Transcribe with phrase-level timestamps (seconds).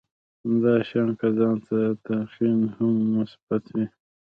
[0.43, 3.85] همدا شان که ځان ته تلقين هم مثبت وي.